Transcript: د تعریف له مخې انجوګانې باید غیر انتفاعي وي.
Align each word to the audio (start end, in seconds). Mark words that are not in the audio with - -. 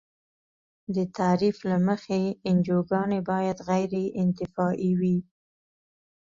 د 0.95 0.97
تعریف 1.17 1.57
له 1.69 1.77
مخې 1.87 2.19
انجوګانې 2.49 3.19
باید 3.29 3.57
غیر 3.69 3.93
انتفاعي 4.21 4.91
وي. 4.99 5.17